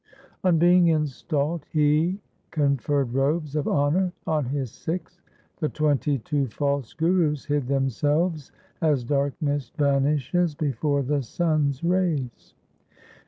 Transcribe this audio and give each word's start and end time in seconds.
On 0.43 0.57
being 0.57 0.87
installed 0.87 1.63
he 1.69 2.19
conferred 2.49 3.13
robes 3.13 3.55
of 3.55 3.67
honour 3.67 4.11
on 4.25 4.45
his 4.45 4.71
Sikhs. 4.71 5.21
The 5.59 5.69
twenty 5.69 6.17
two 6.17 6.47
false 6.47 6.93
gurus 6.95 7.45
hid 7.45 7.67
them 7.67 7.87
selves 7.87 8.51
as 8.81 9.03
darkness 9.03 9.71
vanishes 9.77 10.55
before 10.55 11.03
the 11.03 11.21
sun's 11.21 11.83
rays. 11.83 12.55